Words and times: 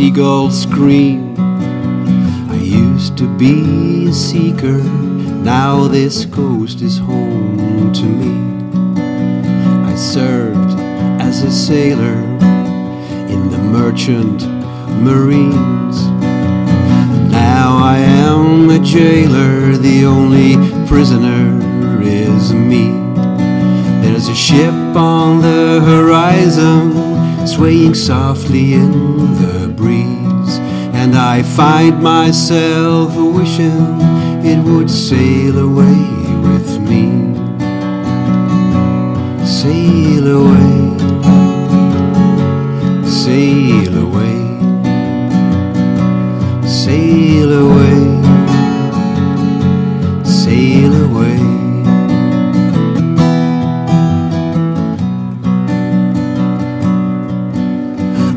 seagulls 0.00 0.62
scream. 0.62 1.34
I 2.50 2.56
used 2.56 3.18
to 3.18 3.26
be 3.36 4.06
a 4.06 4.12
seeker, 4.14 4.78
now 5.44 5.88
this 5.88 6.24
coast 6.24 6.80
is 6.80 6.96
home 6.96 7.92
to 7.92 8.06
me. 8.06 8.32
I 9.84 9.94
served 9.94 10.72
as 11.20 11.42
a 11.42 11.50
sailor 11.50 12.16
in 13.28 13.50
the 13.50 13.58
merchant 13.58 14.48
marines. 15.04 15.96
Now 17.30 17.76
I 17.76 17.98
am 17.98 18.70
a 18.70 18.78
jailer, 18.78 19.76
the 19.76 20.06
only 20.06 20.56
prisoner 20.88 21.60
is 22.02 22.54
me. 22.54 22.86
There's 24.00 24.28
a 24.28 24.34
ship 24.34 24.96
on 24.96 25.42
the 25.42 25.82
horizon, 25.84 27.46
swaying 27.46 27.94
softly 27.94 28.72
in 28.72 28.92
the 29.42 29.49
and 31.10 31.18
I 31.18 31.42
find 31.42 32.00
myself 32.00 33.16
wishing 33.16 34.00
it 34.44 34.62
would 34.62 34.88
sail 34.88 35.58
away 35.58 36.02
with 36.46 36.78
me. 36.88 37.34
Sail 39.44 40.26
away, 40.40 40.72
sail 43.04 43.94
away, 44.06 44.36
sail 46.64 47.50
away, 47.64 47.98
sail 50.22 50.94
away. 51.06 51.40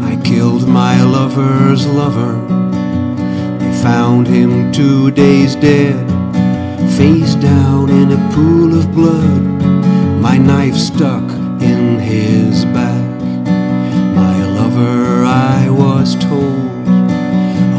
I 0.01 0.19
killed 0.23 0.67
my 0.67 1.03
lover's 1.03 1.85
lover. 1.85 2.62
Found 3.83 4.27
him 4.27 4.71
two 4.71 5.11
days 5.11 5.55
dead, 5.57 6.07
face 6.95 7.35
down 7.35 7.89
in 7.89 8.13
a 8.13 8.31
pool 8.33 8.79
of 8.79 8.93
blood. 8.95 9.43
My 10.21 10.37
knife 10.37 10.75
stuck 10.77 11.29
in 11.61 11.99
his 11.99 12.63
back. 12.63 13.19
My 14.15 14.45
lover, 14.45 15.25
I 15.25 15.69
was 15.69 16.15
told, 16.15 16.87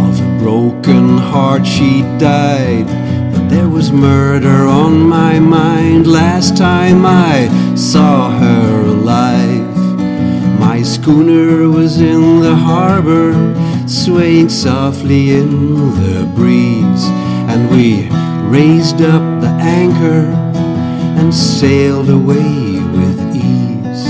of 0.07 0.21
a 0.21 0.39
broken 0.39 1.17
heart 1.17 1.67
she 1.67 2.03
died. 2.19 2.87
But 3.33 3.49
there 3.49 3.71
was 3.71 3.91
murder 3.91 4.67
on 4.67 5.09
my 5.09 5.41
mind 5.41 6.07
last 6.07 6.55
time 6.55 7.07
I 7.07 7.49
saw 7.77 8.31
her 8.39 8.83
alive. 8.83 9.75
My 10.61 10.83
schooner 10.83 11.71
was 11.71 11.99
in 12.03 12.41
the 12.41 12.55
harbor, 12.55 13.33
swaying 13.87 14.49
softly 14.49 15.31
in 15.33 15.77
the 15.95 16.25
breeze, 16.35 17.05
and 17.51 17.71
we 17.71 18.09
raised 18.49 19.01
up 19.03 19.41
the 19.41 19.49
anchor 19.61 20.33
and 21.19 21.33
sailed 21.35 22.09
away 22.09 22.81
with 22.97 23.21
ease. 23.35 24.05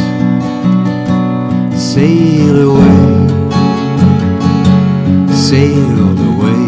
Sail 1.81 2.57
away, 2.71 3.29
sailed 5.33 6.21
away, 6.33 6.63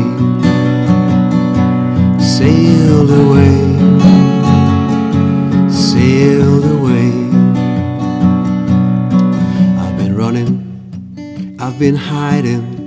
sailed 2.21 3.11
away, 3.11 3.57
sailed 5.71 6.65
away. 6.65 7.11
I've 9.81 9.97
been 9.97 10.15
running, 10.17 11.57
I've 11.59 11.79
been 11.79 11.97
hiding, 11.97 12.86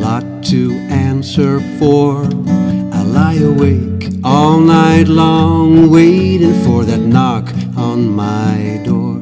lot 0.00 0.24
to 0.44 0.72
answer 0.90 1.60
for. 1.78 2.24
I 2.92 3.02
lie 3.02 3.40
awake 3.52 4.10
all 4.24 4.60
night 4.60 5.08
long, 5.08 5.90
waiting 5.90 6.54
for 6.64 6.84
that 6.84 7.00
knock 7.00 7.52
on 7.76 8.08
my 8.08 8.80
door. 8.84 9.18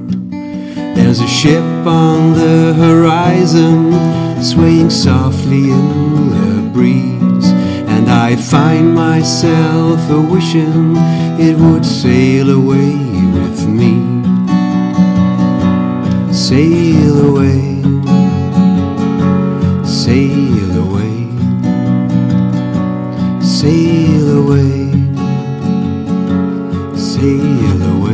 There's 0.95 1.21
a 1.21 1.29
ship 1.29 1.65
on 1.87 2.35
the 2.35 2.75
horizon, 2.75 3.93
swaying 4.43 4.91
softly 4.91 5.71
in 5.71 6.31
the 6.37 6.71
breeze, 6.73 7.49
and 7.95 8.11
I 8.11 8.37
find 8.37 8.95
myself 8.95 9.99
a 10.11 10.21
wishing 10.21 10.95
it 11.39 11.57
would 11.57 11.85
sail 11.85 12.51
away 12.51 12.95
with 13.39 13.67
me 13.67 14.17
sail 16.37 16.86
sail 23.87 24.29
away, 24.39 24.91
sail 26.97 27.83
away. 27.93 28.06